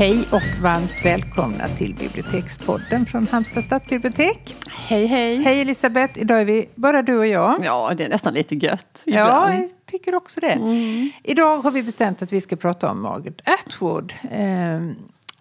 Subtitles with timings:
[0.00, 4.56] Hej och varmt välkomna till Bibliotekspodden från Halmstad stadsbibliotek.
[4.68, 5.42] Hej, hej.
[5.42, 7.64] Hej Elisabeth, idag är vi bara du och jag.
[7.64, 9.02] Ja, det är nästan lite gött.
[9.04, 9.54] Ja, ibland.
[9.54, 10.52] jag tycker också det.
[10.52, 11.10] Mm.
[11.22, 14.12] Idag har vi bestämt att vi ska prata om Margaret Atwood.
[14.30, 14.80] Eh,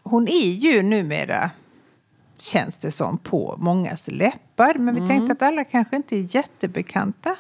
[0.04, 1.52] hon är ju numera,
[2.40, 4.74] känns det som, på mångas läppar.
[4.74, 7.36] Men vi tänkte att alla kanske inte är jättebekanta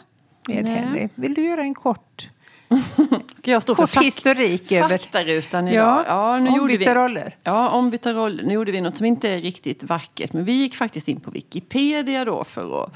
[0.48, 0.74] med Nej.
[0.76, 1.10] henne.
[1.16, 2.30] Vill du göra en kort,
[3.38, 4.98] Ska jag stå för fak- historik över...
[4.98, 6.04] faktarutan idag?
[6.08, 7.36] Ja, nu gjorde ombytta vi, roller.
[7.44, 8.44] Ja, ombytta roller.
[8.44, 10.34] Nu gjorde vi något som inte är riktigt vackert.
[10.34, 12.94] Men vi gick faktiskt in på Wikipedia då för att...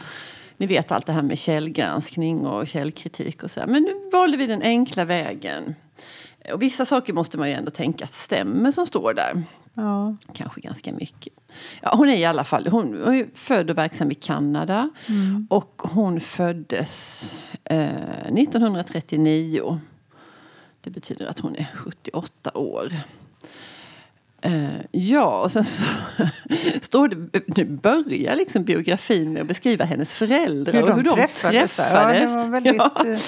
[0.57, 3.63] Ni vet allt det här med källgranskning och källkritik och så.
[3.67, 5.75] Men nu valde vi den enkla vägen.
[6.53, 9.43] Och vissa saker måste man ju ändå tänka stämmer som står där.
[9.73, 10.15] Ja.
[10.33, 11.33] Kanske ganska mycket.
[11.81, 14.89] Ja, hon är i alla fall hon är född och verksam i Kanada.
[15.49, 17.35] Och hon föddes
[17.66, 19.80] eh, 1939.
[20.81, 22.92] Det betyder att hon är 78 år.
[24.45, 25.83] Eh, ja, och sen så
[26.81, 31.09] står det, nu börjar liksom biografin med att beskriva hennes föräldrar Hur och hur de
[31.16, 32.22] träffades, träffades.
[32.22, 33.20] Ja, det var väldigt, eh,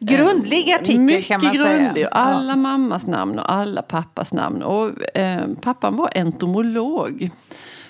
[0.00, 1.78] grundlig artikel, Mycket kan man säga.
[1.78, 2.02] grundlig.
[2.02, 2.08] Ja.
[2.08, 4.62] Alla mammas namn och alla pappas namn.
[4.62, 7.30] Och eh, pappan var entomolog.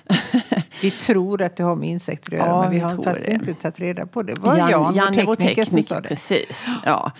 [0.82, 3.54] Vi tror att det har med insekter att göra, Ja, men vi har faktiskt inte
[3.54, 4.34] tagit reda på det.
[4.34, 6.08] Var Jan- Jan, Janne, vår tekniker, som sa det.
[6.08, 6.66] Precis.
[6.84, 7.12] Ja.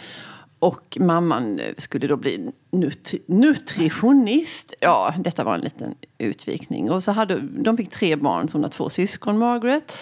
[0.59, 4.75] Och mamman skulle då bli nutri- nutritionist.
[4.81, 6.91] Ja, detta var en liten utvikning.
[6.91, 9.97] Och så hade, de fick tre barn, så hon har två syskon, Margaret.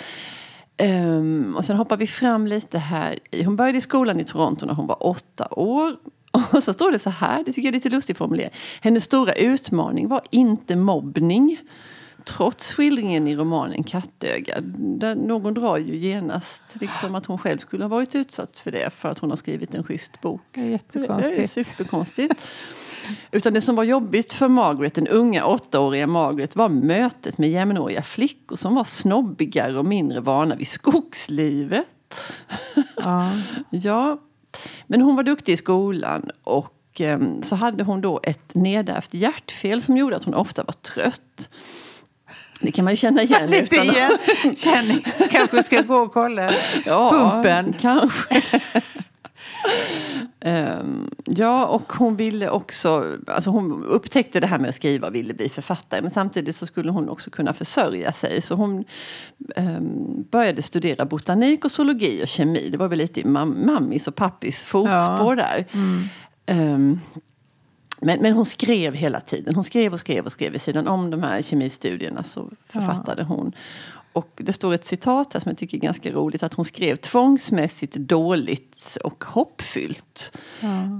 [0.76, 3.18] Ehm, och sen hoppar vi fram lite här.
[3.44, 5.96] Hon började i skolan i Toronto när hon var åtta år.
[6.52, 8.50] Och så står det så här, det tycker jag är lite lustig formulering.
[8.80, 11.58] Hennes stora utmaning var inte mobbning.
[12.26, 14.60] Trots skildringen i romanen Kattöga.
[14.98, 18.90] Där någon drar ju genast liksom att hon själv skulle ha varit utsatt för det
[18.94, 20.40] för att hon har skrivit en schysst bok.
[20.52, 21.66] Det är Det är jättekonstigt.
[21.68, 22.48] superkonstigt.
[23.30, 28.02] Utan det som var jobbigt för Margaret, den unga åttaåriga Margaret, var mötet med jämnåriga
[28.02, 31.86] flickor som var snobbigare och mindre vana vid skogslivet.
[32.96, 33.30] Ja.
[33.70, 34.18] Ja,
[34.86, 39.82] men hon var duktig i skolan och eh, så hade hon då ett nedärvt hjärtfel
[39.82, 41.48] som gjorde att hon ofta var trött.
[42.60, 43.50] Det kan man ju känna igen.
[43.50, 44.10] Lite utan igen.
[44.56, 46.52] Känner, kanske ska gå och kolla
[46.86, 47.74] Ja, pumpen.
[47.80, 48.42] kanske.
[50.40, 55.14] Ehm, ja, och hon ville också, alltså hon upptäckte det här med att skriva och
[55.14, 56.02] ville bli författare.
[56.02, 58.42] Men samtidigt så skulle hon också kunna försörja sig.
[58.42, 58.84] Så hon
[59.56, 62.68] ehm, började studera botanik och zoologi och kemi.
[62.70, 65.64] Det var väl lite i mam- mammis och pappis fotspår där.
[66.46, 67.00] Ehm,
[68.00, 69.54] men, men hon skrev hela tiden.
[69.54, 73.52] Hon skrev och skrev och skrev vid sidan om de här kemistudierna så författade hon.
[74.12, 76.42] Och det står ett citat här som jag tycker är ganska roligt.
[76.42, 80.36] Att hon skrev tvångsmässigt dåligt och hoppfyllt.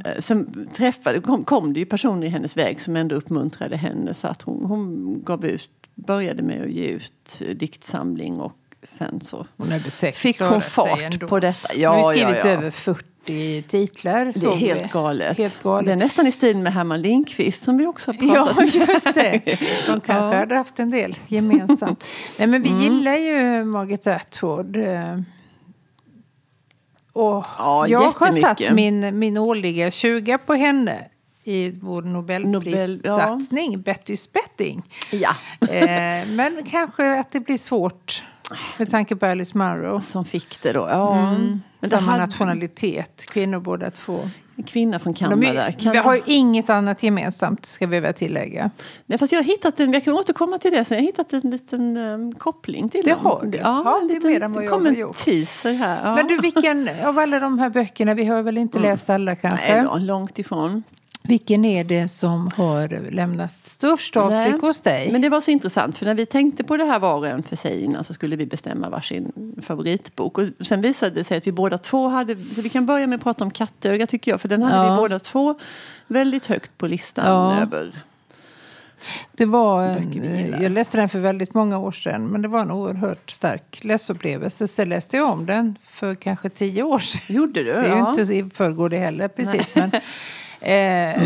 [0.05, 4.15] Eh, Sen träffade, kom, kom det ju personer i hennes väg som ändå uppmuntrade henne.
[4.15, 9.47] Så att hon, hon gav ut, började med att ge ut diktsamling och sen så
[10.15, 11.69] fick hon fart på detta.
[11.75, 12.51] hon har Ja, ju ja, skrivit ja.
[12.51, 14.25] över 40 titlar.
[14.25, 14.57] Det är vi.
[14.57, 15.39] helt galet.
[15.39, 15.87] Helt galet.
[15.87, 18.89] Det är nästan i stil med Herman Lindqvist som vi också har pratat Ja, med.
[18.89, 19.41] just det.
[19.87, 20.35] De kanske Ja.
[20.35, 22.05] hade haft en del gemensamt.
[22.39, 24.77] Nej, men vi gillar ju Margaret Atwood.
[24.77, 25.19] eh,
[27.13, 31.05] Och Ja, jag har satt min, min årliga 20 på henne
[31.45, 34.83] i vår Nobelprissatsning, Bettys betting.
[35.11, 35.37] Ja.
[35.69, 38.25] Eh, men kanske att det blir svårt
[38.79, 40.01] med tanke på Alice Munro.
[40.01, 40.89] Som fick det då.
[40.91, 41.15] Ja.
[41.33, 44.31] Men det Samma hade nationalitet, kvinnor båda två.
[44.57, 45.47] en kvinna från Kanada.
[45.69, 48.71] är, vi har ju inget annat gemensamt, ska vi väl tillägga.
[49.07, 51.33] Nej, fast jag har hittat en, jag kan återkomma till det sen, jag har hittat
[51.33, 53.21] en liten um, koppling till Det dem.
[53.25, 53.59] har du?
[53.59, 56.01] Ja, en det är liten- mer än kom en teaser här.
[56.05, 56.15] Ja.
[56.15, 59.83] Men du, vilken av alla de här böckerna, vi har väl inte läst alla kanske?
[59.83, 60.83] Nej, långt ifrån.
[61.29, 64.61] Vilken är det som har lämnat störst avtryck Nej.
[64.61, 65.13] hos dig?
[65.13, 67.43] Men det var så intressant för när vi tänkte på det här var och en
[67.43, 69.33] för sig innan så skulle vi bestämma varsin
[69.63, 70.39] favoritbok.
[70.39, 73.17] Och sen visade det sig att vi båda två hade, så vi kan börja med
[73.17, 74.41] att prata om Kattöga tycker jag.
[74.41, 74.91] För den hade Ja.
[74.95, 75.55] vi båda två
[76.07, 77.61] väldigt högt på listan Ja.
[77.63, 77.93] över.
[79.33, 82.71] Det var en, jag läste den för väldigt många år sedan, men det var en
[82.71, 84.69] oerhört stark läsupplevelse.
[84.69, 87.21] Så läste jag om den för kanske tio år sedan.
[87.27, 87.73] Gjorde du?
[87.73, 88.09] Det är ju Ja.
[88.21, 89.75] inte i förrgår det heller precis.
[89.75, 89.91] Men,
[90.61, 91.23] eh,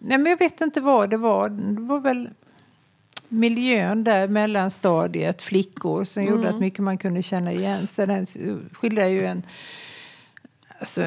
[0.00, 1.48] nej men jag vet inte vad det var.
[1.48, 2.28] Det var väl
[3.28, 6.54] miljön där, mellanstadiet, flickor som gjorde Mm.
[6.54, 8.06] att mycket man kunde känna igen sig.
[8.06, 8.26] Den
[8.72, 9.42] skildrar ju en
[10.78, 11.02] alltså,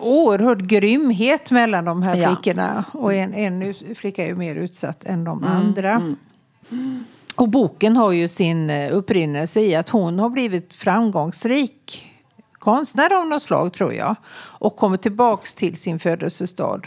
[0.00, 2.28] oerhörd grymhet mellan de här Ja.
[2.36, 2.84] flickorna.
[2.92, 6.14] Och en, en flicka är ju mer utsatt än de Mm, andra.
[7.34, 12.06] Och boken har ju sin eh, upprinnelse i att hon har blivit framgångsrik
[12.58, 14.16] konstnär av något slag tror jag.
[14.36, 16.80] Och kommer tillbaks till sin födelsestad.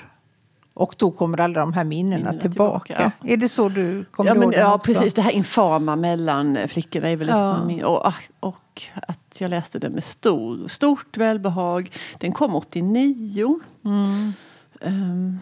[0.74, 2.86] Och då kommer alla de här minnena, Minnena tillbaka.
[2.96, 4.94] tillbaka, Är det så du kommer Ja, ihåg men, den ja också?
[4.94, 5.14] precis.
[5.14, 7.86] Det här infama mellan flickorna är väl Ja.
[7.86, 11.92] och, och att jag läste den med stor, stort välbehag.
[12.20, 13.60] Den kom 89.
[13.86, 14.34] Mm.
[14.82, 15.40] Ehm,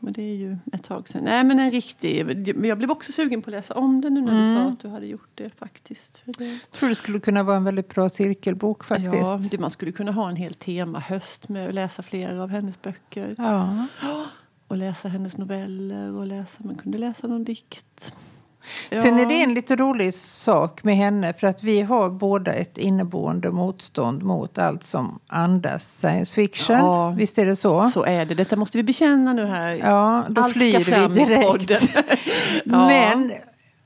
[0.00, 1.24] men det är ju ett tag sedan.
[1.24, 2.18] Nej men en riktig.
[2.66, 4.48] Jag blev också sugen på att läsa om den nu när Mm.
[4.48, 6.18] du sa att du hade gjort det faktiskt.
[6.18, 9.12] För det, Jag tror det skulle kunna vara en väldigt bra cirkelbok faktiskt.
[9.14, 12.82] ja, det, man skulle kunna ha en hel temahöst med att läsa flera av hennes
[12.82, 13.34] böcker.
[13.38, 13.86] Ja.
[14.68, 18.14] Och läsa hennes noveller och läsa, man kunde läsa någon dikt.
[18.92, 19.24] Sen Ja.
[19.24, 23.50] är det en lite rolig sak med henne för att vi har båda ett inneboende
[23.50, 26.76] motstånd mot allt som andas science fiction.
[26.76, 27.10] Ja.
[27.10, 27.82] Visst är det så?
[27.84, 28.34] Så är det.
[28.34, 29.68] Detta måste vi bekänna nu här.
[29.70, 31.94] Ja, då Allt flyr vi direkt.
[32.64, 32.86] Ja.
[32.86, 33.32] Men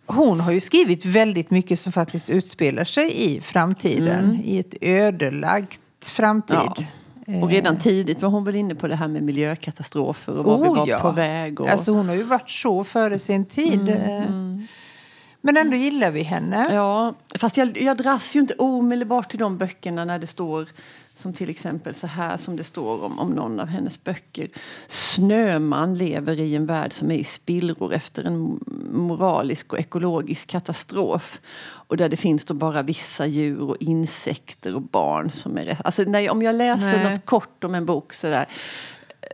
[0.06, 4.24] hon har ju skrivit väldigt mycket som faktiskt utspelar sig i framtiden.
[4.24, 4.40] Mm.
[4.44, 6.56] I ett ödelagt framtid.
[6.76, 6.84] Ja.
[7.26, 10.69] Och redan tidigt var hon väl inne på det här med miljökatastrofer och var vi
[10.69, 10.98] Oh, var ja.
[10.98, 11.60] på väg.
[11.60, 11.69] Och...
[11.69, 13.88] Alltså hon har ju varit så före sin tid.
[13.88, 14.30] Eh,
[15.40, 16.64] Men ändå gillar vi henne.
[16.70, 20.69] Ja, fast jag, jag dras ju inte omedelbart till de böckerna när det står
[21.14, 24.49] som till exempel så här som det står om, om någon av hennes böcker.
[24.88, 28.61] Snöman lever i en värld som är i spillror efter en
[28.93, 31.41] moralisk och ekologisk katastrof.
[31.93, 35.81] Och där det finns då bara vissa djur och insekter och barn som är rätt.
[35.85, 37.11] Alltså när om jag läser Nej.
[37.11, 38.47] något kort om en bok sådär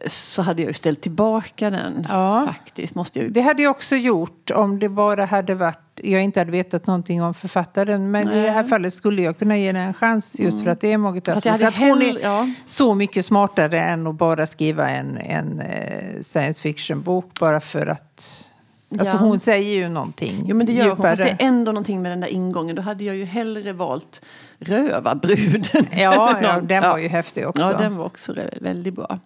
[0.06, 2.44] så hade jag ju ställt tillbaka den Ja.
[2.46, 2.94] faktiskt.
[2.94, 6.50] Måste jag, Det hade jag också gjort om det bara hade varit jag inte hade
[6.50, 8.10] vetat någonting om författaren.
[8.10, 8.42] Men i Nej.
[8.42, 10.98] det här fallet skulle jag kunna ge henne en chans just för att det är
[11.36, 11.46] Atwood.
[11.46, 12.48] jag För att hon är ja.
[12.64, 18.47] så mycket smartare än att bara skriva en, en eh, science fiction-bok bara för att...
[18.90, 19.20] Alltså Ja.
[19.20, 21.36] hon säger ju någonting Jo men det gör hon, fast det djupare.
[21.44, 22.76] är ändå någonting med den där ingången.
[22.76, 24.20] Då hade jag ju hellre valt
[24.58, 25.86] Rövarbruden.
[25.92, 27.62] Ja, ja, den var ju häftig också.
[27.62, 29.18] Ja, den var också väldigt bra.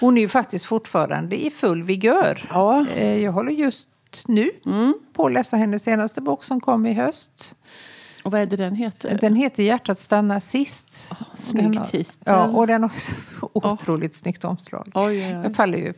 [0.00, 2.44] Hon är ju faktiskt fortfarande i full vigör.
[2.50, 2.86] Ja.
[2.96, 3.88] Eh, Jag håller just
[4.26, 4.94] nu Mm.
[5.12, 7.54] på att läsa hennes senaste bok som kom i höst.
[8.24, 9.18] Och vad är det den heter?
[9.20, 11.10] Den heter Hjärtat stannar sist.
[11.36, 12.14] snygg Den har- titel.
[12.24, 13.14] Ja, och den har så
[13.52, 14.90] otroligt snyggt omslag.
[14.94, 15.40] Oj, oj, oj.
[15.42, 15.92] Jag faller ju...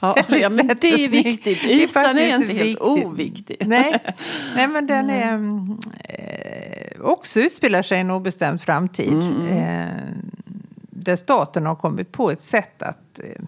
[0.00, 1.62] Ja, ja, men det är viktigt.
[1.62, 2.80] Det är Ytan är faktiskt inte helt viktigt.
[2.80, 3.56] oviktig.
[3.66, 3.98] Nej,
[4.54, 5.34] Nej men den är...
[5.34, 9.12] mm, Eh, också utspelar sig i en obestämd framtid.
[9.12, 9.86] Mm, Eh,
[10.90, 13.18] där staten har kommit på ett sätt att...
[13.24, 13.42] Eh,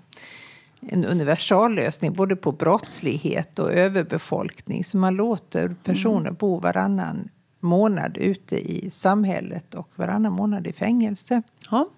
[0.82, 4.84] en universallösning både på brottslighet och överbefolkning.
[4.84, 7.28] Så man låter personer bo varannan
[7.60, 11.42] månad ute i samhället och varannan månad i fängelse.
[11.70, 11.88] Ja.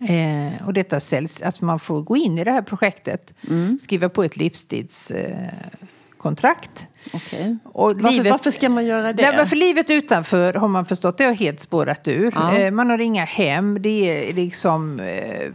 [0.00, 3.78] Eh, och detta säljs, alltså man får gå in i det här projektet, Mm.
[3.82, 5.40] skriva på ett livstidskontrakt.
[5.72, 5.78] Eh,
[6.16, 6.86] kontrakt.
[7.12, 7.58] Okej.
[7.64, 9.30] och Varför, varför ska man göra det?
[9.36, 12.32] Nej, för livet utanför har man förstått, det har helt spårat ur.
[12.34, 12.56] Ja.
[12.58, 15.50] Eh, man har inga hem, det är liksom eh,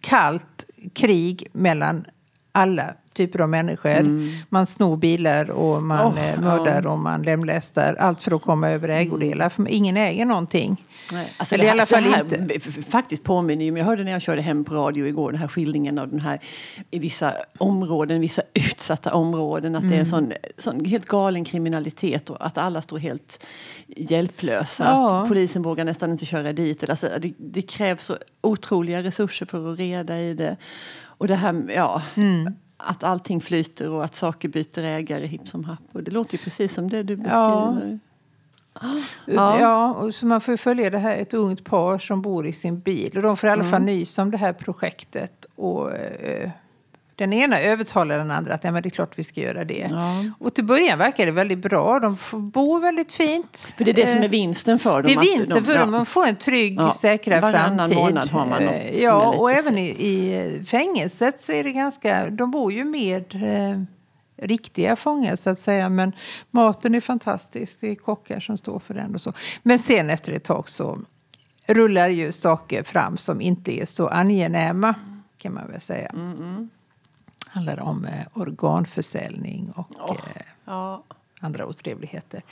[0.00, 2.04] kallt krig mellan
[2.52, 3.96] alla typer av människor.
[4.52, 6.34] Man snor bilar och man Mm.
[6.34, 7.94] Eh, mördar och man lemlästar.
[7.94, 9.48] Allt för att komma över ägodelar.
[9.48, 10.84] För ingen äger någonting.
[11.12, 12.54] Nej, alltså Eller det, i här, alla fall här inte.
[12.54, 15.48] f- faktiskt påminner ju, jag hörde när jag körde hem på radio igår den här
[15.48, 16.38] skildringen av den här
[16.90, 22.30] i vissa områden, vissa utsatta områden, att det är en sån, sån helt galen kriminalitet
[22.30, 23.44] och att alla står helt
[23.86, 24.84] hjälplösa.
[24.84, 25.22] Ja.
[25.22, 26.90] Att polisen vågar nästan inte köra dit.
[26.90, 30.56] Alltså, det, det krävs så otroliga resurser för att reda i det.
[31.18, 32.02] Och det här, ja,
[32.76, 35.78] att allting flyter och att saker byter ägare hipp som happ.
[35.92, 37.98] Och det låter ju precis som det du beskriver.
[39.26, 39.60] Ja.
[39.60, 39.92] Ja.
[39.94, 43.16] och så man får följa det här, ett ungt par som bor i sin bil.
[43.16, 43.84] Och de får i alla fall Mm.
[43.98, 45.46] nys om det här projektet.
[45.54, 46.50] Och eh,
[47.16, 49.88] den ena övertalar den andra att ja, men det är klart vi ska göra det.
[49.90, 50.24] Ja.
[50.40, 52.00] Och till början verkar det väldigt bra.
[52.00, 53.72] De får bo väldigt fint.
[53.76, 55.04] För det är det som Eh, är vinsten för dem.
[55.04, 55.90] Det är vinsten de- för dem.
[55.90, 57.96] Man får en trygg, Ja, säkrare varannan framtid.
[57.96, 62.30] månad har man något Eh, Ja, och även så- i, fängelset så är det ganska...
[62.30, 63.80] De bor ju med eh,
[64.46, 65.88] riktiga fångar så att säga.
[65.88, 66.12] Men
[66.50, 67.80] maten är fantastisk.
[67.80, 69.32] Det är kockar som står för den och så.
[69.62, 70.98] Men sen efter ett tag så
[71.66, 74.94] rullar ju saker fram som inte är så angenäma.
[75.38, 76.08] Kan man väl säga.
[76.14, 76.70] Mm,
[77.56, 81.02] handlar om eh, organförsäljning och eh, Ja.
[81.40, 82.42] andra otrevligheter.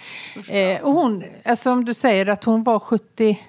[0.50, 3.40] Eh, och hon, alltså om du säger att hon var 70...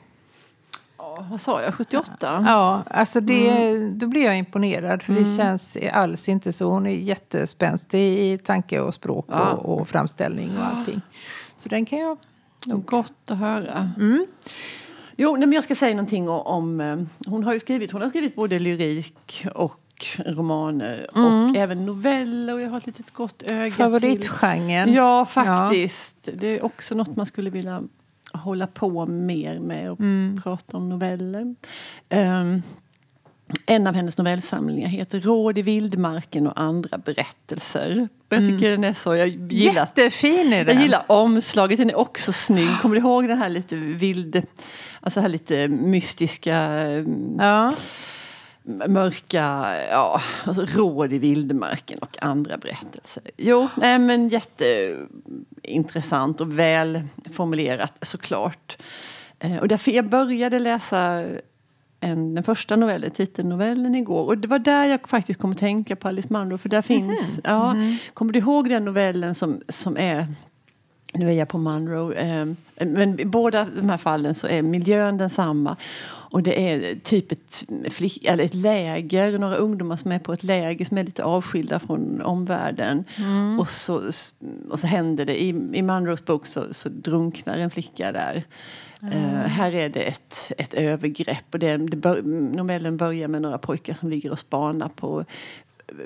[0.97, 1.74] Ja, vad sa jag?
[1.74, 2.12] 78?
[2.47, 4.00] Ja, alltså det, Mm.
[4.00, 5.03] då blir jag imponerad.
[5.03, 6.69] För det känns alls inte så.
[6.69, 8.00] Hon är jättespänstig
[8.33, 9.51] i tanke och språk Ja.
[9.51, 11.01] och, och framställning och allting.
[11.57, 12.17] Så den kan jag...
[12.65, 13.91] Gott att höra.
[13.97, 14.25] Mm.
[15.17, 16.41] Jo, nej, men jag ska säga någonting om...
[16.47, 19.79] om eh, hon, har ju skrivit, hon har skrivit både lyrik och
[20.25, 22.54] romaner och även noveller.
[22.54, 23.74] Och jag har ett litet gott öga till...
[23.74, 24.94] Favoritgenren.
[24.94, 26.16] Ja, faktiskt.
[26.34, 27.84] Det är också något man skulle vilja
[28.34, 30.42] hålla på mer med och Mm.
[30.44, 31.56] prata om noveller.
[32.10, 32.62] Ehm,
[33.66, 38.08] En av hennes novellsamlingar heter Råd i vildmarken och andra berättelser.
[38.30, 40.75] Och jag tycker den är så, jag gillar, Jättefin är den.
[40.75, 42.70] jag gillar omslaget, den är också snygg.
[42.82, 44.42] Kommer du ihåg den här lite vild,
[45.02, 47.74] alltså här lite mystiska, mm, Ja.
[48.88, 53.24] Mörka, ja, alltså råd i vildmarken och andra berättelser.
[53.38, 57.01] Jo, nej men jätteintressant och väl
[57.34, 58.77] formulerat såklart.
[59.39, 61.25] Eh, och därför jag började läsa
[62.00, 64.25] en, den första novellen, titelnovellen igår.
[64.25, 66.57] Och det var där jag faktiskt kom att tänka på Alice Munro.
[66.57, 67.75] För där finns, ja,
[68.13, 70.27] kommer du ihåg den novellen som, som är
[71.15, 72.13] nu är jag på Munro.
[72.13, 72.45] Eh,
[72.75, 75.75] men i båda de här fallen så är miljön densamma.
[76.36, 77.65] Och det är typ ett,
[78.24, 82.22] eller ett läger, några ungdomar som är på ett läger som är lite avskilda från
[82.22, 83.03] omvärlden.
[83.60, 84.10] Och, så,
[84.69, 88.43] och så händer det, i, i Munros bok så, så drunknar en flicka där.
[89.12, 91.45] Eh, här är det ett, ett övergrepp.
[91.53, 92.22] Och det, det bör,
[92.55, 95.25] novellen börjar med några pojkar som ligger och spanar på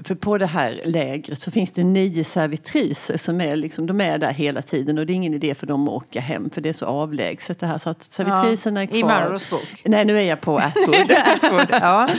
[0.04, 4.18] för på det här lägret så finns det nio servitriser som är, liksom, de är
[4.18, 6.70] där hela tiden och det är ingen idé för dem att åka hem för det
[6.70, 7.78] är så avlägset det här.
[7.78, 8.98] Så att servitriserna är kvar.
[8.98, 9.82] I Munros bok.
[9.86, 11.12] Nej, nu är jag på Atwood.
[11.26, 12.10] Atwood, ja.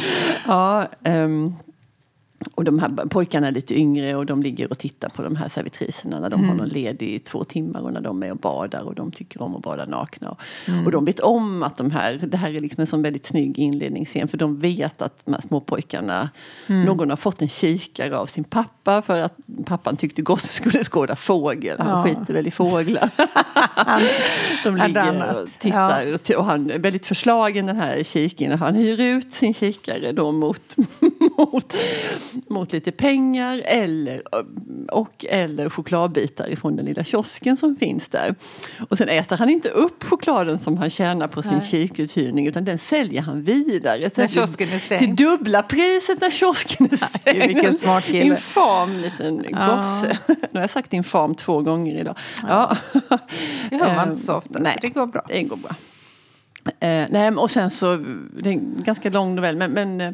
[0.46, 1.54] ja, ehm,
[2.54, 5.48] och de här pojkarna är lite yngre och de ligger och tittar på de här
[5.48, 8.80] servitriserna när de har någon ledig i två timmar och när de är och badar
[8.82, 10.30] och de tycker om att bada nakna.
[10.30, 10.38] Och,
[10.86, 13.58] och de vet om att de här, det här är liksom en sån väldigt snygg
[13.58, 16.28] inledningsscen för de vet att de här små pojkarna,
[16.66, 19.34] någon har fått en kikare av sin pappa för att
[19.66, 21.78] pappan tyckte gosse skulle skåda fågel.
[21.78, 22.04] Han Ja.
[22.04, 23.10] skiter väl i fåglar.
[24.64, 28.58] de ligger och tittar och, och han är väldigt förslagen den här kikaren.
[28.58, 30.76] Han hyr ut sin kikare då mot,
[31.52, 31.74] mot,
[32.48, 34.22] mot lite pengar eller,
[34.92, 38.34] och eller chokladbitar ifrån den lilla kiosken som finns där.
[38.88, 41.62] Och sen äter han inte upp chokladen som han tjänar på sin Nej.
[41.66, 44.10] kikuthyrning utan den säljer han vidare.
[44.16, 44.98] När kiosken är stängd.
[45.00, 47.46] Till dubbla priset när kiosken är stängd.
[47.46, 48.20] vilken smart kille.
[48.24, 49.76] Infam liten Ja.
[49.76, 50.18] gosse.
[50.26, 52.18] Nu har jag sagt infam två gånger idag.
[52.48, 52.76] Ja.
[53.70, 54.72] Det hör man Ehm, inte så ofta, nej.
[54.72, 55.22] så det går bra.
[55.28, 55.70] Det går bra.
[56.80, 57.96] Eh, nej, och sen så,
[58.42, 60.10] det är en ganska lång novell, men, men eh,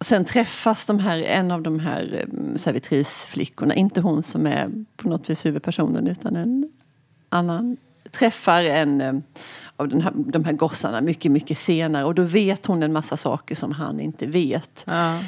[0.00, 5.08] sen träffas de här, en av de här eh, servitrisflickorna, inte hon som är på
[5.08, 6.72] något vis huvudpersonen utan en
[7.28, 7.76] annan,
[8.10, 9.14] träffar en eh,
[9.76, 13.16] av den här, de här gossarna mycket, mycket senare och då vet hon en massa
[13.16, 14.84] saker som han inte vet.
[14.86, 15.18] Ja.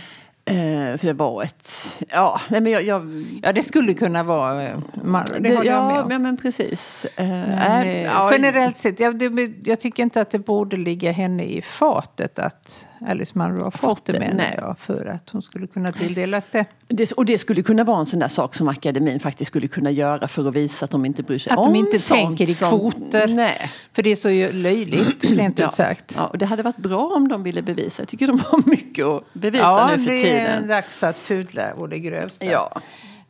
[0.44, 4.62] Eh, för det var ett, ja, nej men jag, jag ja, det skulle kunna vara
[4.62, 6.08] eh, Munro, det, det, håller jag med ja, om.
[6.08, 7.06] men, men precis.
[7.16, 11.12] Eh, Men, eh, ja, generellt sett, jag, det, jag tycker inte att det borde ligga
[11.12, 14.78] henne i fatet att Alice Munro har fått det det, menar jag.
[14.78, 16.64] För att hon skulle kunna tilldelas det.
[16.88, 19.90] Det, och det skulle kunna vara en sån där sak som akademin faktiskt skulle kunna
[19.90, 22.54] göra för att visa att de inte bryr sig Att om de inte tänker i
[22.54, 23.26] som- kvoter.
[23.28, 23.71] Nej.
[23.92, 25.69] För det är så ju löjligt, rent Ja.
[25.69, 26.14] ut sagt.
[26.16, 28.02] Ja, och det hade varit bra om de ville bevisa.
[28.02, 30.64] Jag tycker de har mycket att bevisa Ja, nu för det tiden.
[30.64, 32.45] är dags att pudla och det grövsta.
[32.45, 32.80] Ja,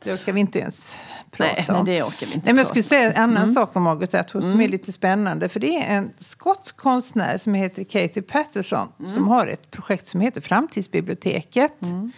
[0.03, 0.95] Det orkar vi inte ens
[1.31, 1.85] prata nej, om.
[1.85, 3.53] nej, det orkar vi inte Nej, men jag skulle säga en annan Mm.
[3.55, 5.49] sak om Margaret Atwood som är lite spännande.
[5.49, 9.11] För det är en skotsk konstnär som heter Katie Patterson Mm.
[9.11, 11.81] som har ett projekt som heter Framtidsbiblioteket.
[11.81, 12.11] Mm.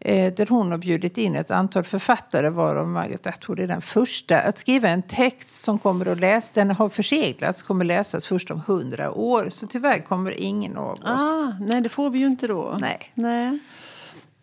[0.00, 4.40] Eh, där hon har bjudit in ett antal författare varav Margaret Atwood är den första.
[4.40, 8.62] Att skriva en text som kommer att läsas, den har förseglats, kommer läsas först om
[8.66, 9.46] hundra år.
[9.50, 11.00] Så tyvärr kommer ingen av oss.
[11.04, 12.76] Ah, nej, det får vi ju inte då.
[12.80, 13.10] Nej.
[13.14, 13.58] nej.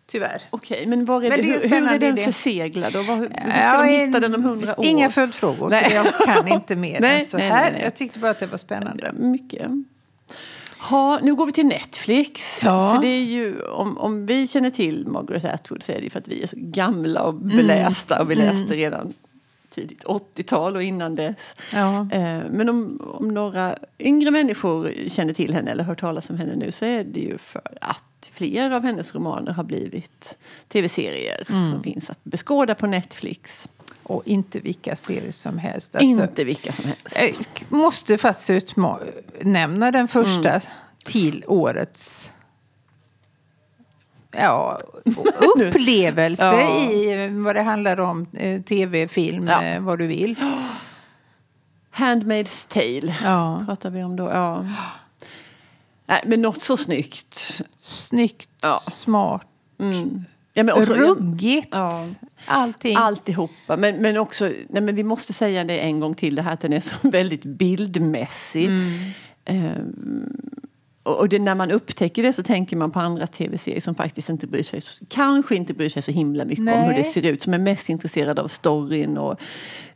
[0.08, 0.42] Tyvärr.
[0.50, 2.24] Okej, men, var är Men det, det är hur, hur är den idé.
[2.24, 2.96] förseglad?
[2.96, 4.86] Och vad, hur ska Ja, de hitta den om hundra år?
[4.86, 5.90] Inga följdfrågor, Nej.
[5.90, 7.72] för jag kan inte mer Nej, än så nej, här.
[7.72, 7.80] nej.
[7.82, 9.12] Jag tyckte bara att det var spännande.
[9.12, 9.70] Mycket.
[10.78, 12.60] Ha, nu går vi till Netflix.
[12.64, 12.92] Ja.
[12.94, 16.18] För det är ju, om, om vi känner till Margaret Atwood så är det för
[16.18, 18.22] att vi är så gamla och belästa.
[18.22, 19.14] Och vi läste redan
[19.76, 21.54] tidigt 80-tal och innan dess.
[21.72, 22.00] Ja.
[22.12, 26.56] Eh, men om, om några yngre människor känner till henne eller hört talas om henne
[26.56, 28.02] nu så är det ju för att
[28.32, 33.68] flera av hennes romaner har blivit tv-serier som finns att beskåda på Netflix.
[34.02, 35.96] Och inte vilka serier som helst.
[35.96, 37.18] Alltså, Inte vilka som helst.
[37.20, 40.60] Jag måste faktiskt utnämna den första Mm.
[41.04, 42.32] till årets
[44.38, 44.80] ja,
[45.56, 46.90] upplevelse Ja.
[46.92, 48.26] i vad det handlar om.
[48.32, 49.62] Eh, Tv, film, Ja.
[49.62, 50.34] eh, vad du vill.
[51.96, 53.62] Handmaid's Tale Ja.
[53.66, 54.24] pratar vi om då.
[54.24, 54.66] Ja.
[56.06, 57.60] Nej, men något så snyggt.
[57.80, 58.80] Snyggt, Ja.
[58.92, 59.46] smart,
[59.80, 60.24] Mm.
[60.52, 61.68] Ja, men också, ruggigt.
[61.70, 61.92] Ja.
[62.46, 62.96] Allting.
[62.96, 63.76] Alltihopa.
[63.76, 66.60] Men, men också, nej, men vi måste säga det en gång till, det här att
[66.60, 68.70] den är så väldigt bildmässig.
[69.44, 70.30] Ehm,
[70.62, 70.65] och
[71.06, 74.46] och det, när man upptäcker det så tänker man på andra tv-serier som faktiskt inte
[74.46, 76.88] bryr sig, kanske inte bryr sig så himla mycket om Nej.
[76.88, 77.42] hur det ser ut.
[77.42, 79.40] Som är mest intresserade av storyn och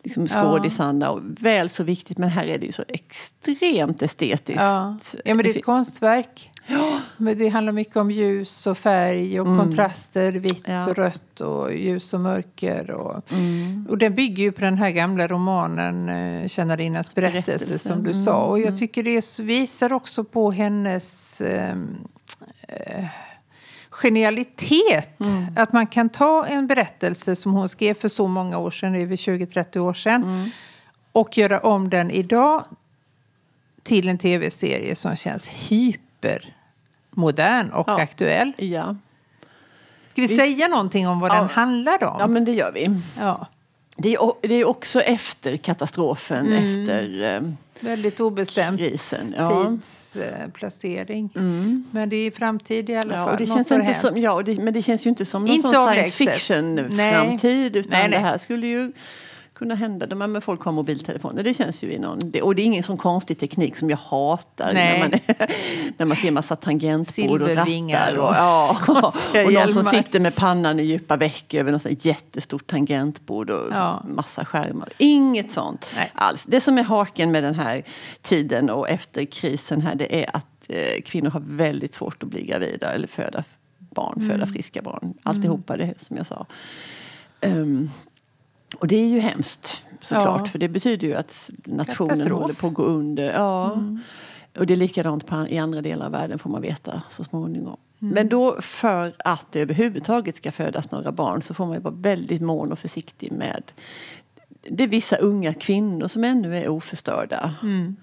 [0.02, 1.10] liksom skådisarna.
[1.10, 4.60] Och väl så viktigt, men här är det ju så extremt estetiskt.
[4.60, 4.98] ja.
[5.24, 6.50] ja, men det är ett konstverk.
[7.16, 10.90] Men det handlar mycket om ljus och färg och kontraster, vitt Ja.
[10.90, 12.90] och rött och ljus och mörker.
[12.90, 13.86] Och, Mm.
[13.90, 16.14] och den bygger ju på den här gamla romanen eh,
[16.74, 17.78] berättelse, Berättelse.
[17.78, 18.42] som du Mm, sa.
[18.44, 21.96] Och jag tycker det visar också på hennes ehm,
[22.68, 23.04] eh,
[23.90, 25.20] genialitet.
[25.20, 25.46] Mm.
[25.56, 29.16] Att man kan ta en berättelse som hon skrev för så många år sedan, över
[29.16, 30.50] 20-30 år sedan, Mm.
[31.12, 32.64] och göra om den idag
[33.82, 35.48] till en tv-serie som känns
[37.28, 38.00] hypermodern och Ja.
[38.02, 38.52] aktuell.
[38.56, 38.96] Ja.
[40.12, 40.36] Ska vi Visst.
[40.36, 41.34] säga någonting om vad Ja.
[41.34, 42.16] den handlar om?
[42.20, 42.90] ja, men det gör vi.
[43.18, 43.46] Ja.
[43.96, 46.80] Det är, det är också efter katastrofen, Mm.
[46.82, 47.36] efter...
[47.36, 47.42] eh,
[47.82, 49.64] Väldigt obestämt Krisen, ja.
[49.64, 51.30] tidsplacering.
[51.36, 51.84] Mm.
[51.90, 53.32] Men det är i framtid i alla Ja, fall.
[53.32, 55.54] och det Något känns inte som, ja, det, men det känns ju inte som någon
[55.54, 57.76] Inte science fiction-framtid.
[57.76, 58.10] Utan Nej, nej.
[58.10, 58.92] det här skulle ju
[59.60, 60.06] kunna hända.
[60.06, 61.42] De här med folk har mobiltelefoner.
[61.42, 62.18] Det känns ju i någon...
[62.42, 64.70] Och det är ingen sån konstig teknik som jag hatar.
[64.74, 64.98] Nej.
[65.00, 65.20] När man,
[65.96, 68.16] när man ser massa tangentbord och rattar.
[68.16, 72.04] Och, och ja, konstiga och någon som sitter med pannan i djupa veck över något
[72.04, 74.02] jättestort tangentbord och Ja.
[74.08, 74.88] massa skärmar.
[74.98, 76.12] Inget sånt Nej.
[76.14, 76.44] alls.
[76.48, 77.82] Det som är haken med den här
[78.22, 82.44] tiden och efter krisen här det är att eh, kvinnor har väldigt svårt att bli
[82.46, 83.44] gravida eller föda
[83.78, 84.30] barn, Mm.
[84.30, 85.14] föda friska barn.
[85.22, 86.46] Alltihopa det som jag sa.
[87.40, 87.90] Ehm,
[88.78, 90.46] och det är ju hemskt såklart Ja.
[90.46, 92.26] för det betyder ju att nationen Katastrof.
[92.26, 92.42] Mm.
[92.42, 93.32] håller på att gå under.
[93.32, 93.78] Ja.
[94.58, 97.76] Och det är likadant på, i andra delar av världen får man veta så småningom.
[98.02, 98.14] Mm.
[98.14, 101.94] Men då för att det överhuvudtaget ska födas några barn så får man ju vara
[101.94, 103.62] väldigt mån och försiktig med
[104.68, 107.54] det är vissa unga kvinnor som ännu är oförstörda.
[107.62, 107.96] Mm.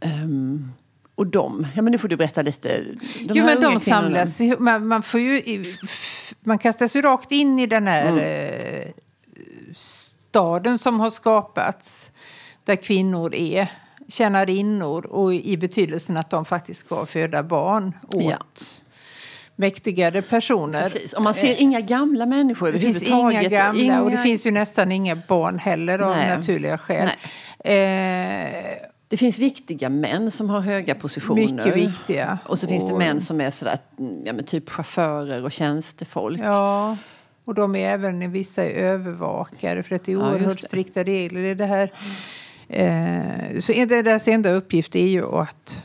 [0.00, 0.72] Ehm,
[1.14, 2.82] och de, ja men nu får du berätta lite.
[3.24, 4.40] De jo, men de samlas.
[4.58, 5.64] Man, man, får ju,
[6.40, 8.18] man kastas ju rakt in i den här Mm.
[8.82, 8.92] eh,
[9.76, 12.10] staden som har skapats.
[12.64, 13.72] Där kvinnor är
[14.08, 18.38] tjänarinnor och i betydelsen att de faktiskt ska föda barn åt Ja.
[19.56, 20.82] mäktigare personer.
[20.82, 21.12] Precis.
[21.12, 24.50] Och man ser inga gamla människor Det finns inga gamla Inga- och det finns ju
[24.50, 26.36] nästan inga barn heller av Nej.
[26.36, 27.08] naturliga skäl.
[27.58, 27.72] Eh,
[29.08, 31.52] Det finns viktiga män som har höga positioner.
[31.52, 32.38] mycket viktiga.
[32.46, 33.78] Och så finns det Och- män som är sådär,
[34.24, 36.40] ja, typ chaufförer och tjänstefolk.
[36.42, 36.96] Ja,
[37.46, 40.66] och de är även vissa är övervakare för att det är Ja, oerhört det.
[40.66, 41.92] strikta regler i det här.
[42.68, 45.82] Eh, så deras enda uppgift är ju att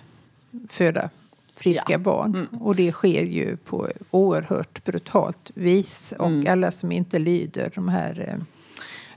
[0.70, 1.10] föda
[1.58, 1.96] friska Ja.
[1.96, 2.04] Mm.
[2.04, 2.48] barn.
[2.62, 6.14] Och det sker ju på oerhört brutalt vis.
[6.20, 6.52] Och Mm.
[6.52, 8.44] alla som inte lyder de här eh,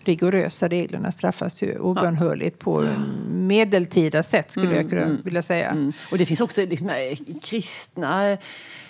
[0.04, 2.88] rigorösa reglerna straffas ju obönhörligt på
[3.28, 5.70] medeltida sätt skulle jag kunna vilja säga.
[5.70, 5.92] Mm.
[6.10, 8.36] Och det finns också liksom, eh, kristna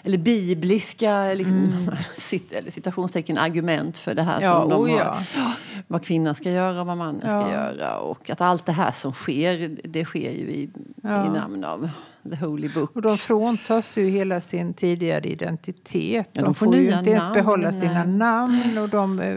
[0.04, 4.50] eller bibliska liksom, cit, eller citationstecken argument för det här Mm.
[4.50, 5.22] Ja, som de oh har.
[5.36, 5.52] ja.
[5.94, 7.52] Vad kvinnan ska göra och vad mannen ska Ja.
[7.52, 7.98] göra.
[7.98, 10.70] Och att allt det här som sker, det sker ju i,
[11.02, 11.26] Ja.
[11.26, 11.88] i namn av
[12.30, 12.96] the holy book.
[12.96, 16.28] Och de fråntas ju hela sin tidigare identitet.
[16.32, 19.36] Ja, de, de får får ju inte ens namn, behålla sina namn och de eh,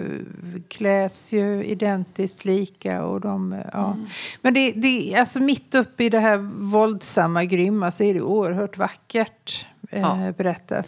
[0.67, 3.05] kläs ju identiskt lika.
[3.05, 3.93] Och de, eh, ja.
[3.93, 4.05] Mm.
[4.41, 6.37] Men det, det, alltså mitt uppe i det här
[6.71, 10.32] våldsamma, grymma så är det oerhört vackert Ja.
[10.38, 10.88] berättat.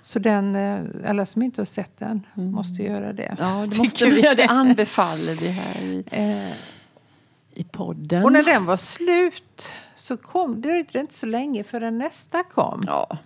[0.00, 3.22] Så den, eh, alla som inte har sett den måste göra det.
[3.22, 3.36] Mm.
[3.40, 4.20] Ja, det måste vi.
[4.20, 6.52] Det anbefaller vi här i, Eh,
[7.54, 8.24] i podden.
[8.24, 12.82] och när den var slut så kom det dröjde inte så länge förrän nästa kom.
[12.86, 13.18] Ja.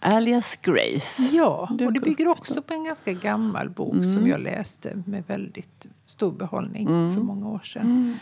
[0.00, 1.22] Alias Grace.
[1.36, 4.14] Ja, och det bygger också på en ganska gammal bok Mm.
[4.14, 8.18] som jag läste med väldigt stor behållning för många år sedan.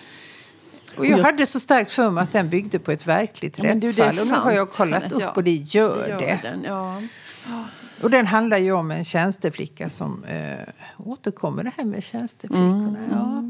[0.98, 3.80] Och jag, hade så starkt för mig att den byggde på ett verkligt Ja, du,
[3.80, 4.18] rättsfall.
[4.18, 5.30] Och nu har jag kollat upp ja.
[5.30, 6.28] och det gör Det det.
[6.30, 7.02] gör den, ja.
[8.02, 10.59] Och den handlar ju om en tjänsteflicka som eh,
[10.98, 12.96] återkommer det här med tjänsteflickorna.
[13.11, 13.44] Ja.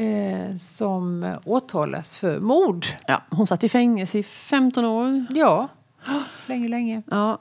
[0.00, 2.86] Eh, som åtalas för mord.
[3.06, 5.26] Ja, hon satt i fängelse i 15 år.
[5.30, 5.68] Ja,
[6.46, 7.02] länge, länge.
[7.10, 7.38] Ja,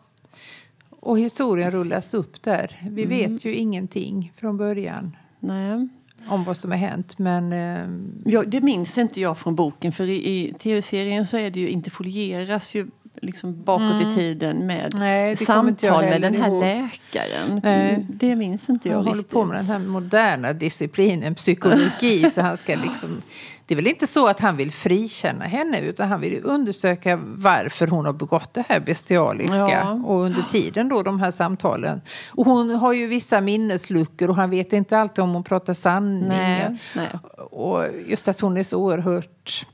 [0.99, 2.77] Och historien rullas upp där.
[2.91, 3.09] Vi Mm.
[3.33, 5.17] vet ju ingenting från början.
[5.39, 5.87] nej
[6.29, 7.19] om vad som har hänt.
[7.19, 11.51] Men eh, Ja, det minns inte jag från boken för i, i tv-serien så är
[11.51, 12.87] det ju interfolieras ju
[13.21, 14.99] liksom bakåt i tiden med Mm.
[14.99, 16.63] Nej, samtal med den här ihåg.
[16.63, 17.61] läkaren.
[17.63, 17.89] Nej.
[17.93, 19.33] Mm, Det minns inte jag han håller riktigt.
[19.33, 22.29] på med den här moderna disciplinen psykologi.
[22.31, 23.21] så han ska liksom,
[23.65, 27.87] det är väl inte så att han vill frikänna henne utan han vill undersöka varför
[27.87, 29.57] hon har begått det här bestialiska.
[29.57, 29.91] Ja.
[29.91, 32.01] Och under tiden då de här samtalen.
[32.29, 36.27] Och hon har ju vissa minnesluckor och han vet inte alltid om hon pratar sanning.
[36.27, 37.07] Nej, nej.
[37.51, 39.65] Och just att hon är så oerhört...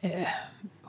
[0.00, 0.10] Eh,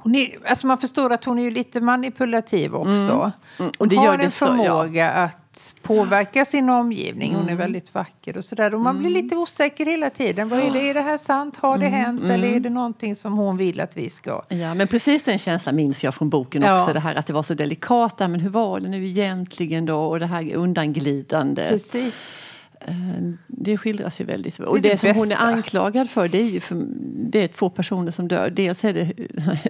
[0.08, 3.32] Hon är, alltså man förstår att hon är ju lite manipulativ också.
[3.60, 3.72] Mm.
[3.78, 4.50] Och det gör har det en så, ja.
[4.50, 7.32] förmåga att påverka sin omgivning.
[7.36, 7.58] Hon är Mm.
[7.58, 8.74] väldigt vacker och sådär.
[8.74, 10.50] Och man blir lite osäker hela tiden.
[10.50, 10.90] Vad är det?
[10.90, 11.58] Är det här sant?
[11.58, 12.24] Har det hänt?
[12.24, 14.40] Eller är det någonting som hon vill att vi ska...
[14.50, 16.82] Ja, men precis den känslan minns jag från boken Ja.
[16.82, 16.94] också.
[16.94, 18.20] Det här att det var så delikat.
[18.20, 20.00] Men hur var det nu egentligen då?
[20.00, 21.66] Och det här undanglidande.
[21.70, 22.48] Precis.
[22.82, 22.94] Eh,
[23.48, 24.58] Det skildras ju väldigt.
[24.58, 25.44] Det Och det, det som hon är bästa.
[25.44, 26.86] anklagad för det är ju för,
[27.30, 28.50] det är två personer som dör.
[28.50, 29.14] Dels är det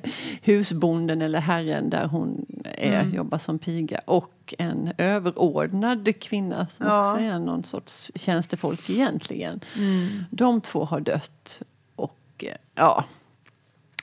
[0.41, 3.15] husbonden eller herren där hon är, Mm.
[3.15, 7.11] jobbar som piga och en överordnad kvinna som Ja.
[7.11, 9.59] också är någon sorts tjänstefolk egentligen.
[9.77, 10.07] Mm.
[10.31, 11.61] De två har dött.
[11.95, 13.05] Och eh, ja,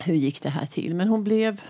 [0.05, 0.95] hur gick det här till?
[0.95, 1.61] Men hon blev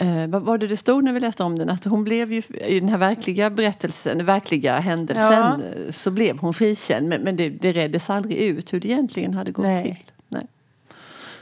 [0.00, 1.68] Eh, vad var det det stod när vi läste om den?
[1.68, 6.38] Att hon blev ju, i den här verkliga berättelsen, den verkliga händelsen, eh, så blev
[6.38, 7.08] hon frikänd.
[7.08, 9.82] Men, men det, det reddes aldrig ut hur det egentligen hade gått Nej.
[9.82, 9.96] till.
[10.28, 10.46] Nej.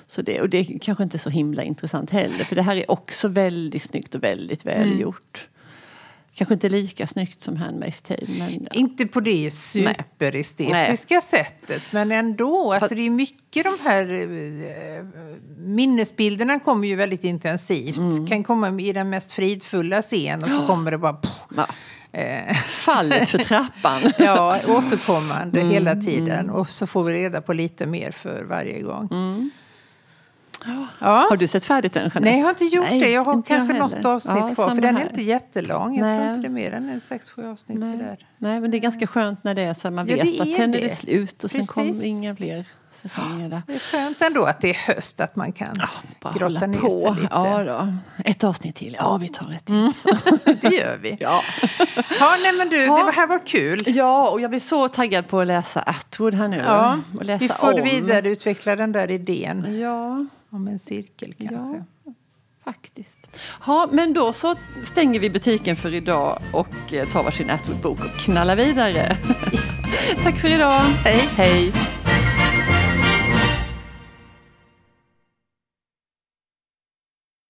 [0.07, 2.45] Så det, och det är kanske inte så himla intressant heller.
[2.45, 5.49] För det här är också väldigt snyggt och väldigt välgjort.
[6.39, 8.39] Kanske inte lika snyggt som Handmaid's Tale.
[8.39, 12.73] Men, Inte på det superestetiska sättet, men ändå.
[12.73, 15.05] Alltså, det är mycket de här eh,
[15.59, 18.29] minnesbilderna kommer ju väldigt intensivt.
[18.29, 21.13] Kan komma i den mest fridfulla scen och så kommer det bara...
[21.13, 21.67] Pff, ja.
[22.21, 24.01] eh, Fallet för trappan.
[24.19, 26.51] ja, återkommande hela tiden.
[26.51, 29.09] Och så får vi reda på lite mer för varje gång.
[31.01, 31.27] Ja.
[31.31, 32.21] Har du sett färdigt den, Jeanette?
[32.21, 33.11] Nej, jag har inte gjort Nej, det.
[33.11, 33.97] Jag har jag kanske heller.
[33.97, 34.69] något avsnitt Ja, kvar.
[34.69, 35.09] För den är här.
[35.09, 35.97] inte jättelång.
[35.97, 36.19] Jag Nej.
[36.19, 37.79] tror inte det är mer än en sex, sju avsnitt.
[37.79, 37.93] Nej.
[37.93, 38.19] Sådär.
[38.39, 40.49] Nej, men det är ganska skönt när det är så man Ja, vet det att
[40.53, 40.85] sen är det.
[40.85, 41.71] det slut och sen Precis.
[41.75, 43.63] kommer inga fler säsonger där.
[43.67, 45.77] Det är skönt ändå att det är höst, att man kan
[46.21, 46.91] Bara grotta ner på.
[46.91, 47.29] sig lite.
[47.31, 47.97] Ja, då.
[48.25, 48.97] Ett avsnitt till.
[49.01, 49.75] Ja, vi tar ett till.
[49.75, 49.93] Mm.
[50.61, 51.17] Det gör vi.
[51.21, 51.43] Ja.
[52.21, 53.05] Ja, nej men du, Ja.
[53.05, 53.79] det här var kul.
[53.87, 56.57] ja, och jag blir så taggad på att läsa Atwood här nu.
[56.67, 57.85] Ja, och läsa vi får om.
[57.85, 61.85] vidareutveckla den där idén Ja, om en cirkel kanske.
[62.65, 63.41] faktiskt.
[63.67, 68.21] Ja, men då så stänger vi butiken för idag och eh, tar varsin Atwood-bok och
[68.21, 69.17] knallar vidare.
[70.23, 70.81] Tack för idag.
[71.05, 71.29] Hej.
[71.37, 71.73] Hej.